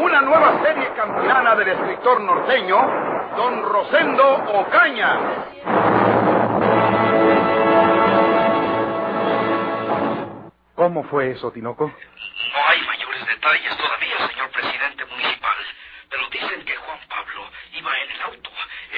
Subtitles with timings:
[0.00, 2.76] Una nueva serie campirana del escritor norteño,
[3.36, 5.18] don Rosendo Ocaña.
[10.76, 11.86] ¿Cómo fue eso, Tinoco?
[11.88, 15.56] No hay mayores detalles todavía, señor presidente municipal,
[16.08, 18.50] pero dicen que Juan Pablo iba en el auto,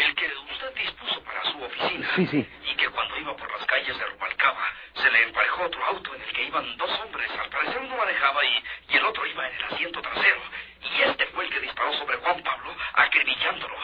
[0.05, 2.09] el que usted dispuso para su oficina.
[2.17, 2.49] Sí, sí.
[2.71, 6.21] Y que cuando iba por las calles de Rubalcaba, se le emparejó otro auto en
[6.21, 7.31] el que iban dos hombres.
[7.43, 10.41] Al parecer uno manejaba y, y el otro iba en el asiento trasero.
[10.83, 13.77] Y este fue el que disparó sobre Juan Pablo, acribillándolo,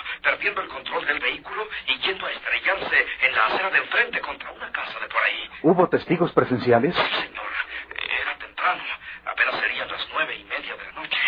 [0.47, 4.50] perdiendo el control del vehículo y yendo a estrellarse en la acera de enfrente contra
[4.52, 5.50] una casa de por ahí.
[5.62, 6.94] ¿Hubo testigos presenciales?
[6.94, 7.47] Sí, señor.
[8.22, 8.83] Era temprano.
[9.27, 11.19] Apenas serían las nueve y media de la noche.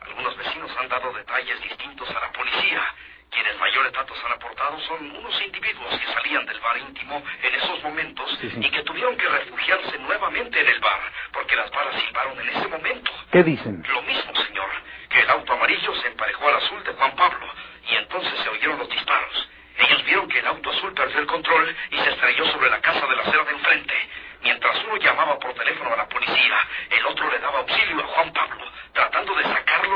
[0.00, 2.82] Algunos vecinos han dado detalles distintos a la policía.
[3.30, 7.82] Quienes mayores datos han aportado son unos individuos que salían del bar íntimo en esos
[7.82, 8.60] momentos Sí, sí.
[8.60, 11.00] y que tuvieron que refugiarse nuevamente en el bar
[11.32, 13.10] porque las balas silbaron en ese momento.
[13.32, 13.82] ¿Qué dicen?
[13.88, 14.68] Lo mismo, señor,
[15.10, 17.46] que el auto amarillo se emparejó al azul de Juan Pablo
[17.88, 19.48] y entonces se oyeron los disparos.
[19.78, 23.06] Ellos vieron que el auto azul perdió el control y se estrelló sobre la casa
[23.06, 23.94] de la acera de enfrente.
[24.42, 26.56] Mientras uno llamaba por teléfono a la policía,
[26.90, 29.34] el otro le daba auxilio a Juan Pablo, tratando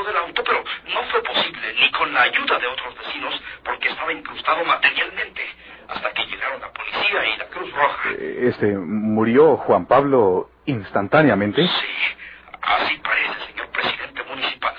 [0.05, 4.13] del auto, pero no fue posible, ni con la ayuda de otros vecinos, porque estaba
[4.13, 5.43] incrustado materialmente,
[5.89, 8.09] hasta que llegaron la policía y la Cruz Roja.
[8.11, 11.63] Eh, Este, ¿murió Juan Pablo instantáneamente?
[11.67, 12.17] Sí,
[12.63, 14.75] así parece, señor presidente municipal.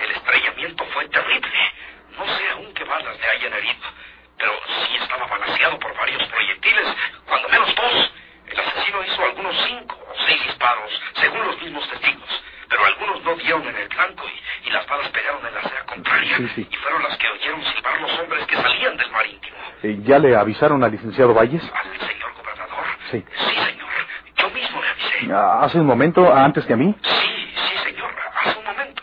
[0.00, 1.58] El estrellamiento fue terrible.
[2.18, 3.86] No sé aún qué balas le hayan herido,
[4.38, 6.86] pero sí estaba balanceado por varios proyectiles,
[7.26, 8.12] cuando menos dos.
[8.46, 13.34] El asesino hizo algunos cinco o seis disparos, según los mismos testigos, pero algunos no
[13.36, 16.68] dieron en el blanco y, y las balas pegaron en la acera contraria Sí, sí.
[16.70, 19.56] y fueron las que oyeron silbar los hombres que salían del mar íntimo.
[19.82, 21.62] Eh, ¿Ya le avisaron al licenciado Valles?
[21.62, 22.84] ¿Al señor gobernador?
[23.10, 23.24] Sí.
[23.36, 23.88] Sí, señor.
[24.36, 25.32] Yo mismo le avisé.
[25.32, 26.94] Ah, ¿Hace un momento, antes que a mí?
[27.02, 28.10] Sí, sí, señor,
[28.42, 29.02] hace un momento.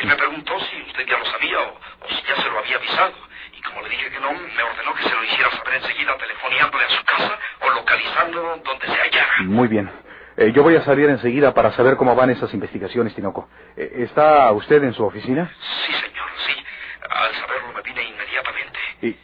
[0.00, 2.76] Él me preguntó si usted ya lo sabía o, o si ya se lo había
[2.76, 3.12] avisado.
[3.56, 6.84] Y como le dije que no, me ordenó que se lo hiciera saber enseguida telefoneándole
[6.84, 9.28] a su casa o localizándolo donde se hallara.
[9.44, 9.90] Muy bien.
[10.36, 13.48] Eh, yo voy a salir enseguida para saber cómo van esas investigaciones, Tinoco.
[13.76, 15.50] Eh, ¿Está usted en su oficina?
[15.84, 16.54] Sí, señor, sí.
[17.10, 18.78] Al saberlo me vine inmediatamente.
[19.02, 19.16] ¿Y,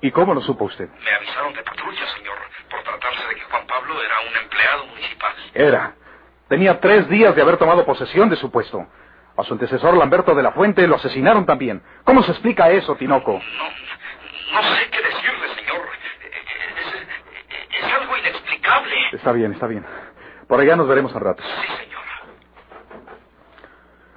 [0.00, 0.88] ¿Y cómo lo supo usted?
[0.88, 2.38] Me avisaron de patrulla, señor,
[2.70, 5.34] por tratarse de que Juan Pablo era un empleado municipal.
[5.54, 5.94] Era.
[6.48, 8.86] Tenía tres días de haber tomado posesión de su puesto.
[9.36, 11.82] A su antecesor Lamberto de la Fuente lo asesinaron también.
[12.04, 13.32] ¿Cómo se explica eso, Tinoco?
[13.32, 15.88] No, no sé qué decirle, señor.
[17.70, 18.94] Es, es algo inexplicable.
[19.12, 19.84] Está bien, está bien.
[20.46, 21.42] Por allá nos veremos al rato.
[21.42, 21.98] Sí, señor.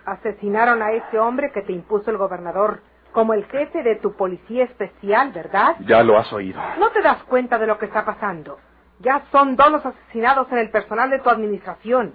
[0.06, 4.66] Asesinaron a ese hombre que te impuso el gobernador como el jefe de tu policía
[4.66, 5.75] especial, ¿verdad?
[5.81, 6.61] Ya lo has oído.
[6.79, 8.57] ¿No te das cuenta de lo que está pasando?
[8.99, 12.13] Ya son dos los asesinados en el personal de tu administración.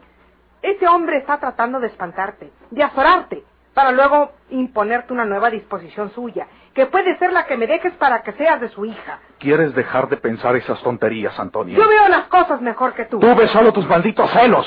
[0.63, 6.47] Ese hombre está tratando de espantarte, de azorarte, para luego imponerte una nueva disposición suya,
[6.75, 9.19] que puede ser la que me dejes para que seas de su hija.
[9.39, 11.77] ¿Quieres dejar de pensar esas tonterías, Antonio?
[11.77, 13.19] Yo veo las cosas mejor que tú.
[13.19, 14.67] Tú ves solo tus malditos celos.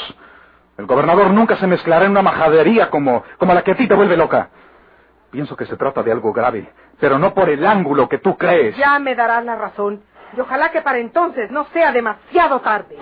[0.78, 3.96] El gobernador nunca se mezclará en una majadería como, como la que a ti te
[3.96, 4.50] vuelve loca.
[5.32, 8.76] Pienso que se trata de algo grave, pero no por el ángulo que tú crees.
[8.78, 10.02] Ya me darás la razón.
[10.36, 12.98] Y ojalá que para entonces no sea demasiado tarde.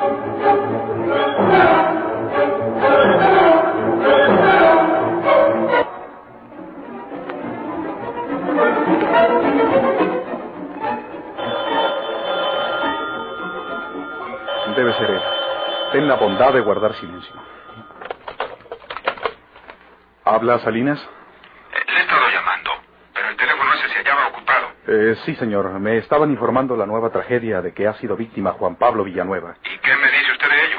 [14.76, 15.22] Debe ser él.
[15.92, 17.34] Ten la bondad de guardar silencio.
[20.24, 21.00] ¿Habla Salinas?
[21.88, 22.72] Le he estado llamando,
[23.14, 24.68] pero el teléfono ese se hallaba ocupado.
[24.88, 25.68] Eh, sí, señor.
[25.80, 29.56] Me estaban informando la nueva tragedia de que ha sido víctima Juan Pablo Villanueva.
[29.64, 30.78] ¿Y qué me dice usted de ello?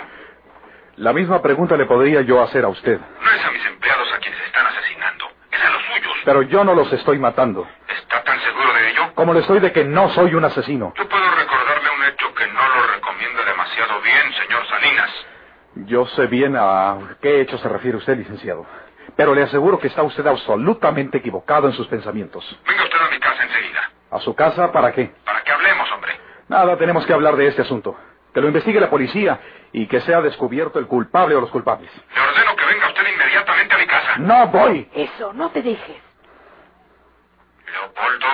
[0.96, 2.98] La misma pregunta le podría yo hacer a usted.
[2.98, 6.12] No es a mis empleados a quienes están asesinando, es a los suyos.
[6.24, 7.68] Pero yo no los estoy matando.
[7.88, 9.12] ¿Está tan seguro de ello?
[9.14, 10.92] Como lo estoy de que no soy un asesino.
[10.96, 15.10] Yo puedo recordarle un hecho que no lo recomienda demasiado bien, señor Salinas.
[15.86, 18.66] Yo sé bien a qué hecho se refiere usted, licenciado.
[19.16, 22.44] Pero le aseguro que está usted absolutamente equivocado en sus pensamientos.
[22.66, 25.12] Venga usted a mi casa enseguida, ¿A su casa para qué?
[25.24, 26.18] para que hablemos, hombre.
[26.48, 27.96] Nada, tenemos que hablar de este asunto.
[28.32, 29.38] Que lo investigue la policía
[29.72, 31.90] y que sea descubierto el culpable o los culpables.
[32.14, 34.16] Le ordeno que venga usted inmediatamente a mi casa.
[34.18, 34.88] ¡No voy!
[34.94, 35.96] Eso, no te dejes.
[37.72, 38.26] Leopoldo,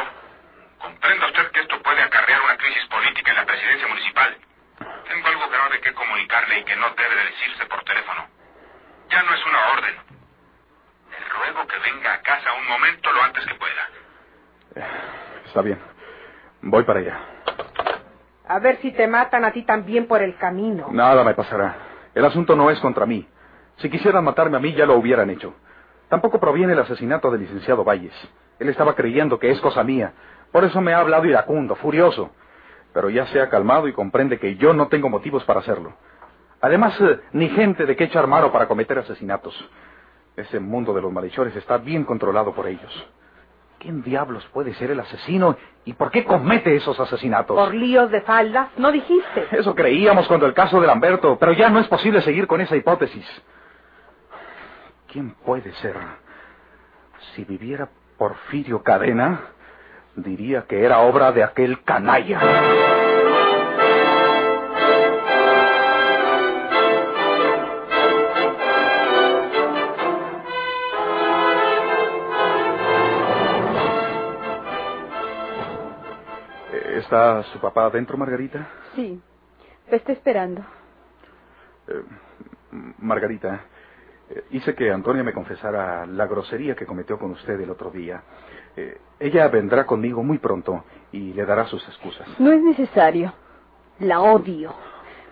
[0.79, 4.37] comprenda usted que esto puede acarrear crisis política en la presidencia municipal.
[5.09, 8.27] Tengo algo grave que comunicarle y que no debe de decirse por teléfono.
[9.11, 9.95] Ya no es una orden.
[11.11, 13.54] Le ruego que venga a casa un momento lo antes que pueda.
[15.55, 15.79] Está bien.
[16.63, 17.17] Voy para allá.
[18.49, 20.89] A ver si te matan a ti también por el camino.
[20.91, 21.77] Nada me pasará.
[22.13, 23.25] El asunto no es contra mí.
[23.77, 25.55] Si quisieran matarme a mí, ya lo hubieran hecho.
[26.09, 28.13] Tampoco proviene el asesinato del licenciado Valles.
[28.59, 30.15] Él estaba creyendo que es cosa mía.
[30.51, 32.33] Por eso me ha hablado iracundo, furioso.
[32.93, 35.93] Pero ya se ha calmado y comprende que yo no tengo motivos para hacerlo.
[36.63, 39.55] Además, eh, ni gente de qué echar mano para cometer asesinatos.
[40.37, 43.07] Ese mundo de los malhechores está bien controlado por ellos.
[43.85, 47.55] ¿Quién diablos puede ser el asesino y por qué comete esos asesinatos?
[47.55, 49.47] Por líos de faldas, ¿no dijiste?
[49.51, 52.77] Eso creíamos cuando el caso de Lamberto, pero ya no es posible seguir con esa
[52.77, 53.27] hipótesis.
[55.07, 55.97] ¿Quién puede ser?
[57.35, 59.51] Si viviera Porfirio Cadena,
[60.17, 62.41] diría que era obra de aquel canalla.
[77.15, 78.67] ¿Está su papá adentro, Margarita?
[78.97, 79.23] Sí,
[79.89, 80.63] lo está esperando.
[81.87, 82.03] Eh,
[82.99, 83.61] Margarita,
[84.31, 88.21] eh, hice que Antonia me confesara la grosería que cometió con usted el otro día.
[88.77, 92.27] Eh, ella vendrá conmigo muy pronto y le dará sus excusas.
[92.41, 93.33] No es necesario.
[94.01, 94.75] La odio.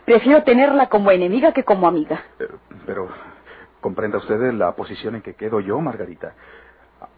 [0.05, 2.23] Prefiero tenerla como enemiga que como amiga.
[2.87, 3.09] Pero,
[3.81, 6.33] ¿comprenda usted la posición en que quedo yo, Margarita?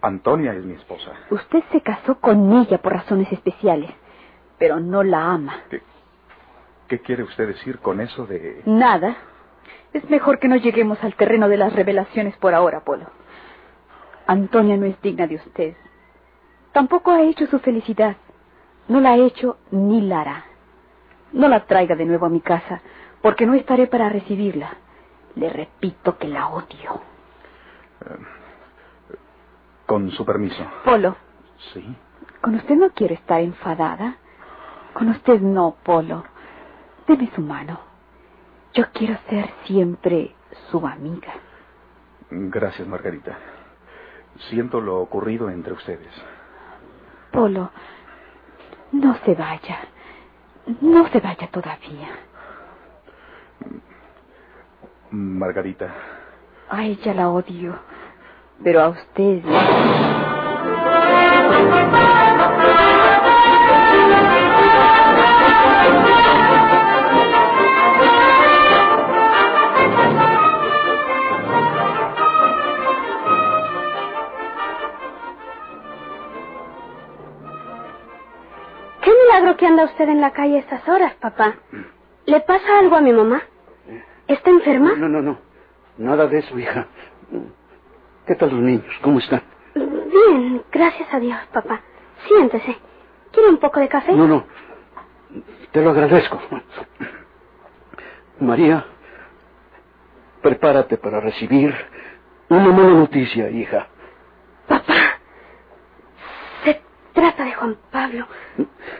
[0.00, 1.12] Antonia es mi esposa.
[1.28, 3.90] Usted se casó con ella por razones especiales,
[4.58, 5.62] pero no la ama.
[5.70, 5.82] ¿Qué,
[6.88, 8.62] qué quiere usted decir con eso de...?
[8.66, 9.16] Nada.
[9.92, 13.06] Es mejor que no lleguemos al terreno de las revelaciones por ahora, Polo.
[14.26, 15.76] Antonia no es digna de usted.
[16.72, 18.16] Tampoco ha hecho su felicidad.
[18.88, 20.44] No la ha hecho ni la hará.
[21.32, 22.80] No la traiga de nuevo a mi casa,
[23.22, 24.70] porque no estaré para recibirla.
[25.36, 27.00] Le repito que la odio.
[29.86, 30.64] Con su permiso.
[30.84, 31.16] Polo,
[31.72, 31.96] Sí.
[32.40, 34.16] con usted no quiero estar enfadada.
[34.94, 36.24] Con usted no, Polo.
[37.06, 37.78] Deme su mano.
[38.72, 40.34] Yo quiero ser siempre
[40.70, 41.34] su amiga.
[42.30, 43.36] Gracias, Margarita.
[44.50, 46.12] Siento lo ocurrido entre ustedes.
[47.30, 47.70] Polo,
[48.92, 49.78] no se vaya.
[50.80, 52.08] No se vaya todavía.
[55.10, 55.94] Margarita,
[56.70, 57.78] A ella la odio,
[58.62, 59.42] pero a usted...
[79.34, 81.56] milagro que anda usted en la calle a estas horas, papá?
[82.26, 83.42] ¿Le pasa algo a mi mamá?
[84.28, 84.94] ¿Está enferma?
[84.96, 85.38] No, no, no.
[85.98, 86.86] Nada de eso, hija.
[88.26, 88.86] ¿Qué tal los niños?
[89.02, 89.42] ¿Cómo están?
[89.74, 91.80] Bien, gracias a Dios, papá.
[92.28, 92.76] Siéntese.
[93.32, 94.12] ¿Quiere un poco de café?
[94.12, 94.44] No, no.
[95.72, 96.40] Te lo agradezco.
[98.40, 98.84] María,
[100.42, 101.74] prepárate para recibir
[102.48, 103.88] una mala noticia, hija.
[104.68, 104.94] Papá,
[106.64, 106.80] se
[107.24, 108.26] trata de Juan Pablo,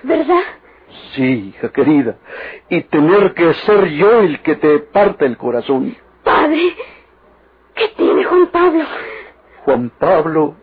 [0.02, 0.40] ¿verdad?
[1.12, 2.16] Sí, hija querida.
[2.71, 5.95] Y tener que ser yo el que te parte el corazón.
[6.23, 6.75] Padre,
[7.75, 8.85] ¿qué tiene Juan Pablo?
[9.66, 10.57] Juan Pablo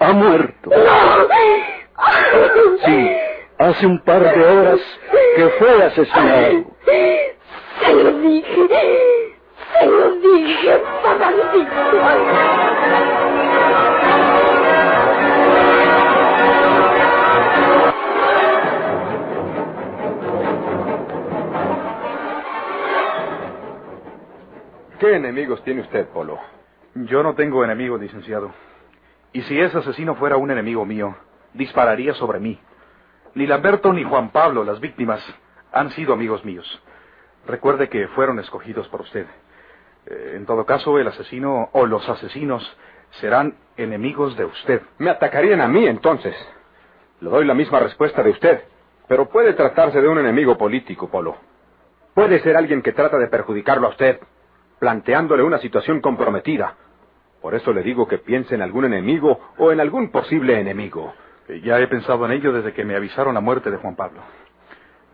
[0.00, 0.68] ha muerto.
[0.68, 1.28] ¡No!
[2.84, 3.10] Sí,
[3.58, 4.80] hace un par de horas
[5.36, 6.64] que fue asesinado.
[6.84, 8.68] Se lo dije,
[9.78, 13.29] se lo dije, papacito.
[25.00, 26.38] ¿Qué enemigos tiene usted, Polo?
[26.94, 28.52] yo no tengo enemigo, licenciado.
[29.32, 31.16] Y si ese asesino fuera un enemigo mío,
[31.54, 32.60] dispararía sobre mí.
[33.34, 35.24] Ni Lamberto ni Juan Pablo, las víctimas,
[35.72, 36.66] han sido amigos míos.
[37.46, 39.24] Recuerde que fueron escogidos por usted.
[40.04, 42.62] Eh, en todo caso, el asesino o los asesinos
[43.20, 44.82] serán enemigos de usted.
[44.98, 46.36] Me atacarían a mí entonces.
[47.20, 48.64] Le doy la misma respuesta de usted.
[49.08, 51.38] Pero puede tratarse de un enemigo político, Polo.
[52.12, 54.20] Puede ser alguien que trata de perjudicarlo a usted,
[54.80, 56.74] planteándole una situación comprometida.
[57.40, 61.14] Por eso le digo que piense en algún enemigo o en algún posible enemigo.
[61.48, 64.20] Eh, Ya he pensado en ello desde que me avisaron la muerte de Juan Pablo.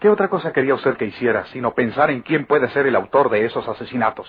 [0.00, 3.28] ¿Qué otra cosa quería usted que hiciera sino pensar en quién puede ser el autor
[3.28, 4.26] de esos asesinatos?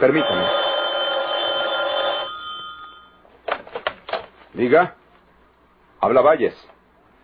[0.00, 0.44] Permítame.
[4.54, 4.94] Diga.
[6.00, 6.54] Habla Valles.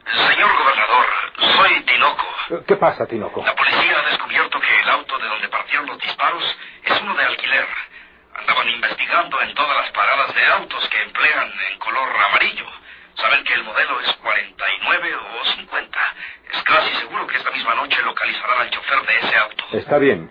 [0.05, 1.07] Señor gobernador,
[1.57, 2.65] soy Tinoco.
[2.67, 3.43] ¿Qué pasa, Tinoco?
[3.45, 3.94] La policía
[5.87, 6.45] los disparos
[6.85, 7.67] es uno de alquiler.
[8.37, 12.67] Andaban investigando en todas las paradas de autos que emplean en color amarillo.
[13.17, 15.99] Saben que el modelo es 49 o 50.
[16.53, 19.65] Es casi seguro que esta misma noche localizarán al chofer de ese auto.
[19.73, 20.31] Está bien.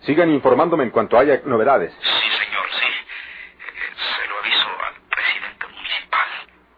[0.00, 1.92] Sigan informándome en cuanto haya novedades.
[2.00, 2.86] Sí, señor, sí.
[2.86, 6.28] Eh, Se lo aviso al presidente municipal.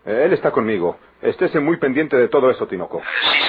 [0.07, 0.99] Eh, Él está conmigo.
[1.23, 3.01] Estése muy pendiente de todo eso, Tinoco.
[3.01, 3.46] Eh, Sí.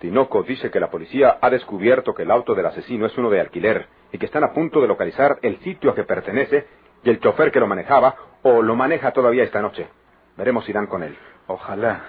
[0.00, 3.38] Tinoco dice que la policía ha descubierto que el auto del asesino es uno de
[3.38, 6.66] alquiler y que están a punto de localizar el sitio a que pertenece
[7.04, 9.88] y el chofer que lo manejaba o lo maneja todavía esta noche.
[10.38, 11.18] Veremos si dan con él.
[11.48, 12.02] Ojalá.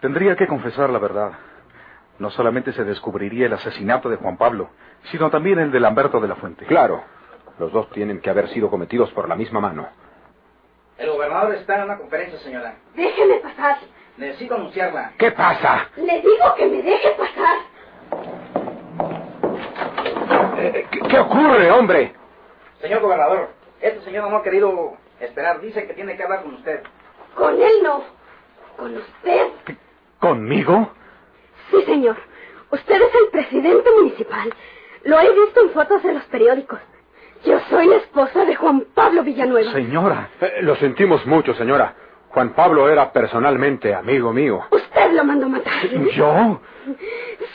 [0.00, 1.32] Tendría que confesar la verdad.
[2.20, 4.70] No solamente se descubriría el asesinato de Juan Pablo,
[5.10, 6.66] sino también el de Lamberto de la Fuente.
[6.66, 7.02] Claro,
[7.58, 9.88] los dos tienen que haber sido cometidos por la misma mano.
[10.98, 12.76] El gobernador está en una conferencia, señora.
[12.94, 13.78] Déjeme pasar.
[14.16, 15.12] Necesito anunciarla.
[15.18, 15.88] ¿Qué pasa?
[15.96, 17.56] Le digo que me deje pasar.
[20.58, 22.14] Eh, ¿qué, qué ocurre, hombre?
[22.80, 23.50] Señor gobernador,
[23.80, 25.60] este señor no ha querido esperar.
[25.60, 26.82] Dice que tiene que hablar con usted.
[27.34, 28.04] Con él no.
[28.76, 29.46] Con usted.
[30.20, 30.92] ¿Conmigo?
[31.70, 32.16] Sí, señor.
[32.70, 34.52] Usted es el presidente municipal.
[35.04, 36.78] Lo he visto en fotos de los periódicos.
[37.44, 39.72] Yo soy la esposa de Juan Pablo Villanueva.
[39.72, 40.30] Señora.
[40.40, 41.94] Eh, lo sentimos mucho, señora.
[42.32, 44.62] Juan Pablo era personalmente amigo mío.
[44.70, 45.86] Usted lo mandó matar.
[46.14, 46.60] ¿Yo?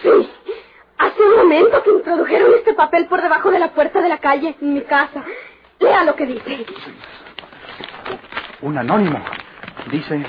[0.04, 0.30] Sí.
[1.00, 4.56] Hace un momento que introdujeron este papel por debajo de la puerta de la calle,
[4.62, 5.24] en mi casa.
[5.80, 6.66] Lea lo que dice.
[8.62, 9.20] Un anónimo.
[9.90, 10.24] Dice,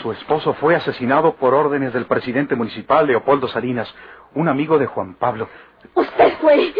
[0.00, 3.94] su esposo fue asesinado por órdenes del presidente municipal Leopoldo Salinas,
[4.34, 5.48] un amigo de Juan Pablo.
[5.92, 6.72] Usted fue.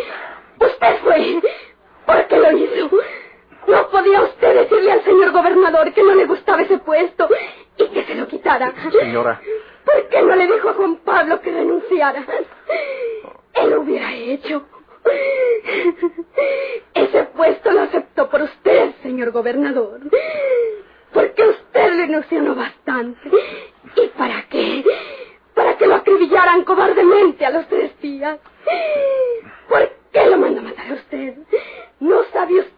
[0.59, 1.43] Usted fue.
[2.07, 2.91] ¿Por qué lo hizo?
[3.67, 7.29] No podía usted decirle al señor gobernador que no le gustaba ese puesto
[7.79, 8.73] y que se lo quitara.
[8.93, 9.41] Señora,
[9.85, 12.25] ¿Por qué no le dijo a Juan Pablo que renunciara?
[13.55, 14.65] Él lo hubiera hecho.
[16.95, 20.01] Ese puesto lo aceptó por usted, señor gobernador.
[21.13, 23.31] Porque usted le ilusionó bastante.
[23.97, 24.85] ¿Y para qué?
[25.55, 28.39] Para que lo acribillaran cobardemente a los tres días.
[29.69, 31.35] ¿Por qué lo mandó a matar a usted?
[32.01, 32.74] ¿No sabe usted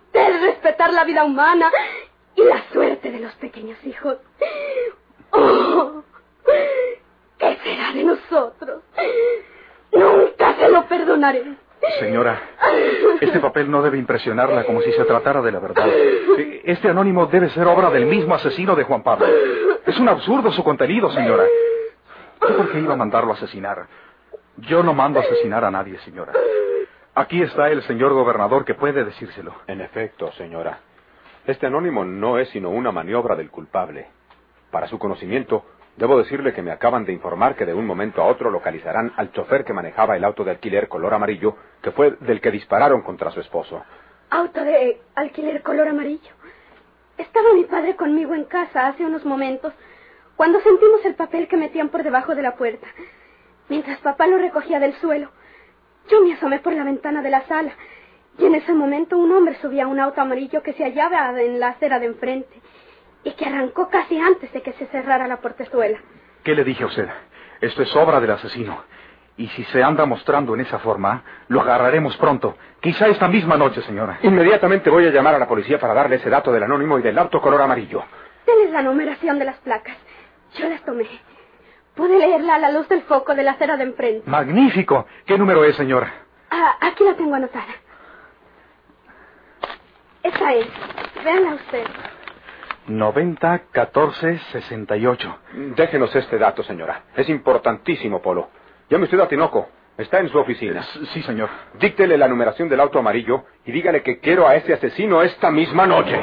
[0.92, 1.70] la vida humana
[2.34, 4.18] y la suerte de los pequeños hijos?
[5.30, 6.02] ¡Oh!
[7.38, 8.82] ¿Qué será de nosotros?
[9.92, 11.42] Nunca se lo perdonaré.
[12.00, 12.40] señora,
[13.20, 15.86] este papel no debe impresionarla como si se tratara de la verdad.
[16.64, 19.26] Este anónimo debe ser obra del mismo asesino de Juan Pablo.
[19.86, 21.44] Es un absurdo su contenido, señora.
[22.40, 23.86] ¿Yo por qué iba a mandarlo a asesinar?
[24.58, 26.32] Yo no mando a asesinar a nadie, señora.
[27.18, 29.54] Aquí está el señor gobernador que puede decírselo.
[29.68, 30.80] En efecto, señora.
[31.46, 34.08] Este anónimo no es sino una maniobra del culpable.
[34.70, 35.64] Para su conocimiento,
[35.96, 39.32] debo decirle que me acaban de informar que de un momento a otro localizarán al
[39.32, 43.30] chofer que manejaba el auto de alquiler color amarillo, que fue del que dispararon contra
[43.30, 43.82] su esposo.
[44.28, 46.34] Auto de alquiler color amarillo.
[47.16, 49.72] Estaba mi padre conmigo en casa hace unos momentos
[50.36, 52.86] cuando sentimos el papel que metían por debajo de la puerta.
[53.70, 55.30] Mientras papá lo recogía del suelo,
[56.08, 57.72] yo me asomé por la ventana de la sala
[58.38, 61.58] y en ese momento un hombre subía a un auto amarillo que se hallaba en
[61.58, 62.60] la acera de enfrente
[63.24, 65.98] y que arrancó casi antes de que se cerrara la portezuela.
[66.44, 67.08] ¿Qué le dije a usted?
[67.60, 68.84] Esto es obra del asesino.
[69.38, 72.56] Y si se anda mostrando en esa forma, lo agarraremos pronto.
[72.80, 74.18] Quizá esta misma noche, señora.
[74.22, 77.18] Inmediatamente voy a llamar a la policía para darle ese dato del anónimo y del
[77.18, 78.02] auto color amarillo.
[78.46, 79.96] Denles la numeración de las placas.
[80.54, 81.06] Yo las tomé.
[81.96, 84.30] Pude leerla a la luz del foco de la acera de enfrente.
[84.30, 85.06] Magnífico.
[85.24, 86.12] ¿Qué número es, señora?
[86.50, 87.74] Ah, aquí la tengo anotada.
[90.22, 90.66] Esa es.
[91.24, 91.84] Véanla usted.
[92.86, 95.38] 90 14 68.
[95.74, 97.02] Déjenos este dato, señora.
[97.16, 98.48] Es importantísimo, Polo.
[98.88, 99.68] Llame usted a Tinoco.
[99.96, 100.82] Está en su oficina.
[101.14, 101.48] Sí, señor.
[101.80, 105.86] Díctele la numeración del auto amarillo y dígale que quiero a ese asesino esta misma
[105.86, 106.20] noche.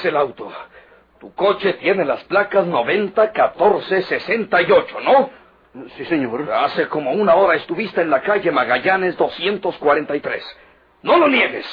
[0.00, 0.50] Es el auto.
[1.20, 5.30] Tu coche tiene las placas 90 14 68, ¿no?
[5.96, 6.50] Sí, señor.
[6.50, 10.56] Hace como una hora estuviste en la calle Magallanes 243.
[11.02, 11.66] No lo niegues.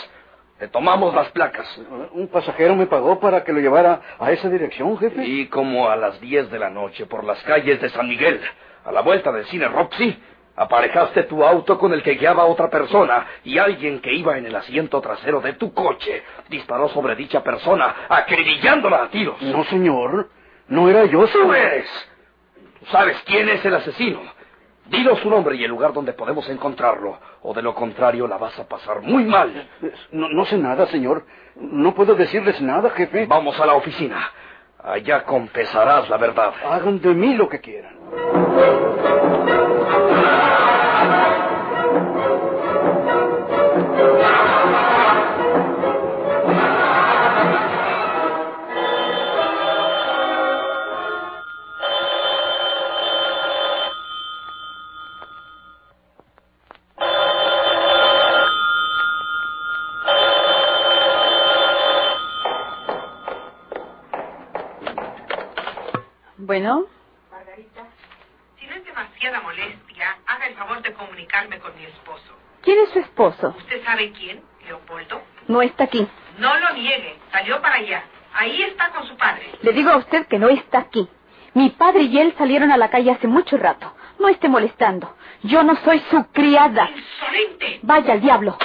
[0.60, 1.68] Te tomamos las placas.
[2.12, 5.24] Un pasajero me pagó para que lo llevara a esa dirección, jefe.
[5.26, 8.42] Y como a las 10 de la noche por las calles de San Miguel,
[8.84, 10.20] a la vuelta del cine Roxy,
[10.60, 14.46] Aparejaste tu auto con el que guiaba a otra persona y alguien que iba en
[14.48, 19.40] el asiento trasero de tu coche disparó sobre dicha persona, acribillándola a tiros.
[19.44, 20.30] No, señor.
[20.68, 21.56] No era yo, ¡Tú señor.
[21.56, 22.10] eres!
[22.80, 24.20] ¿Tú sabes quién es el asesino?
[24.88, 28.58] Dinos su nombre y el lugar donde podemos encontrarlo, o de lo contrario la vas
[28.58, 29.70] a pasar muy mal.
[30.12, 31.26] No, no sé nada, señor.
[31.56, 33.26] No puedo decirles nada, jefe.
[33.28, 34.32] Vamos a la oficina.
[34.84, 36.54] Allá confesarás la verdad.
[36.68, 37.96] Hagan de mí lo que quieran.
[66.38, 66.86] Bueno,
[67.32, 67.84] Margarita,
[68.60, 72.34] si no es demasiada molestia, haga el favor de comunicarme con mi esposo.
[72.62, 73.56] ¿quién es su esposo?
[73.58, 74.42] ¿Usted sabe quién?
[74.66, 75.22] Leopoldo.
[75.48, 76.06] No está aquí.
[76.38, 78.04] No lo niegue, salió para allá.
[78.34, 79.52] Ahí está con su padre.
[79.62, 81.08] Le digo a usted que no está aquí.
[81.54, 83.94] Mi padre y él salieron a la calle hace mucho rato.
[84.20, 85.16] No esté molestando.
[85.44, 86.90] Yo no soy su criada.
[86.90, 87.80] ¡Insolente!
[87.84, 88.58] Vaya al diablo.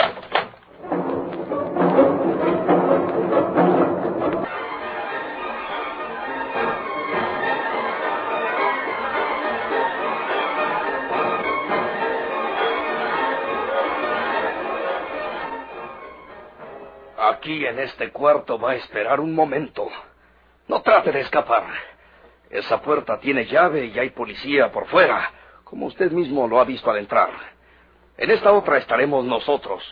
[17.43, 19.89] Aquí en este cuarto va a esperar un momento.
[20.69, 21.65] No trate de escapar.
[22.49, 25.29] Esa puerta tiene llave y hay policía por fuera,
[25.65, 27.31] como usted mismo lo ha visto al entrar.
[28.17, 29.83] En esta otra estaremos nosotros.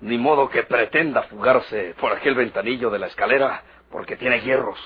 [0.00, 4.80] Ni modo que pretenda fugarse por aquel ventanillo de la escalera, porque tiene hierros.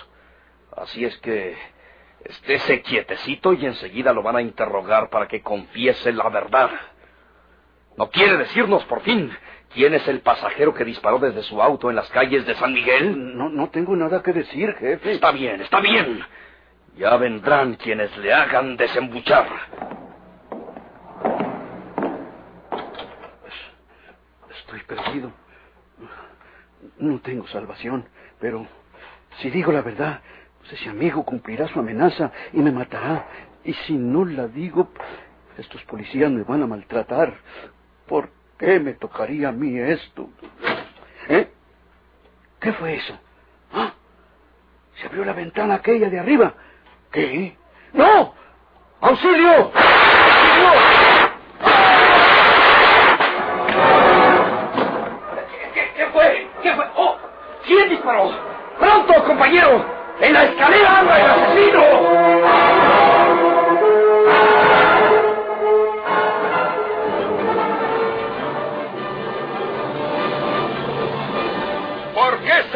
[0.76, 1.56] Así es que
[2.22, 6.70] estése quietecito y enseguida lo van a interrogar para que confiese la verdad.
[7.96, 9.34] ¿No quiere decirnos por fin
[9.72, 13.36] quién es el pasajero que disparó desde su auto en las calles de San Miguel?
[13.36, 15.12] No, no tengo nada que decir, jefe.
[15.12, 16.20] Está bien, está bien.
[16.96, 19.46] Ya vendrán quienes le hagan desembuchar.
[24.50, 25.32] Estoy perdido.
[26.98, 28.06] No tengo salvación,
[28.38, 28.66] pero
[29.38, 30.20] si digo la verdad,
[30.58, 33.26] pues ese amigo cumplirá su amenaza y me matará.
[33.64, 34.90] Y si no la digo,
[35.56, 37.34] estos policías me van a maltratar.
[38.06, 40.28] ¿Por qué me tocaría a mí esto?
[41.28, 41.48] ¿Eh?
[42.60, 43.18] ¿Qué fue eso?
[43.72, 43.92] ¿Ah?
[45.00, 46.52] Se abrió la ventana aquella de arriba.
[47.10, 47.56] ¿Qué?
[47.94, 48.34] ¡No!
[49.00, 49.72] ¡Auxilio!
[55.74, 56.48] ¿Qué, qué fue?
[56.62, 56.84] ¿Qué fue?
[56.96, 57.16] ¡Oh!
[57.64, 58.30] ¿Quién disparó?
[58.78, 59.84] ¡Pronto, compañero!
[60.20, 62.69] ¡En la escalera anda el asesino!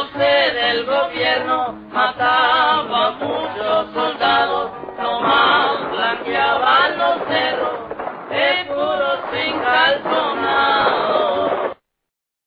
[0.00, 7.69] entonces el gobierno mataba a muchos soldados, nomás blanqueaban los cerros.